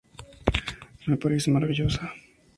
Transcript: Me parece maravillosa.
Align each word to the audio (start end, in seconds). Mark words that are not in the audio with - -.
Me 1.07 1.15
parece 1.21 1.51
maravillosa. 1.51 2.03